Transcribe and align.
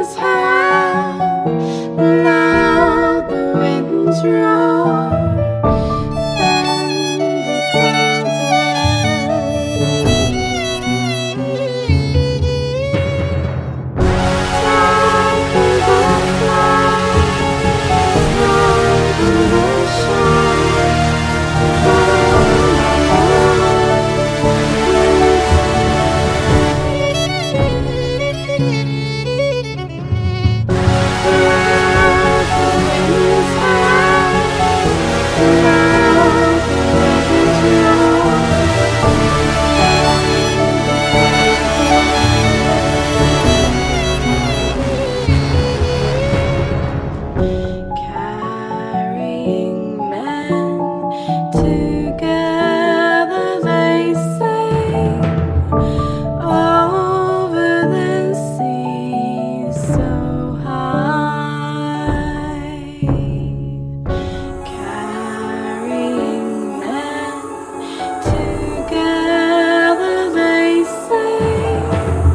is 0.00 0.16
how 0.16 1.44
loud 1.98 3.28
the 3.28 3.52
winds 3.58 4.24
roar. 4.24 5.19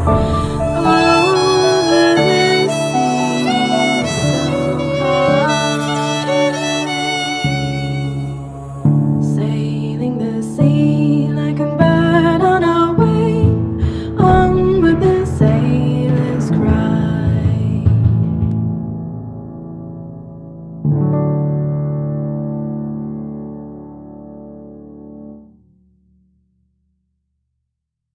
Oh. 0.08 0.34